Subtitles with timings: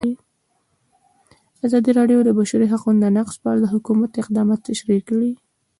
[1.65, 5.31] ازادي راډیو د د بشري حقونو نقض په اړه د حکومت اقدامات تشریح کړي.